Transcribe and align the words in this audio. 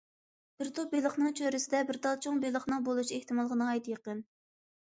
بىر 0.61 0.71
توپ 0.77 0.95
بېلىقنىڭ 0.95 1.35
چۆرىسىدە، 1.41 1.83
بىر 1.91 1.99
تال 2.07 2.19
چوڭ 2.27 2.39
بېلىقنىڭ 2.47 2.89
بولۇشى 2.89 3.15
ئېھتىمالغا 3.19 3.59
ناھايىتى 3.63 3.95
يېقىن. 3.97 4.29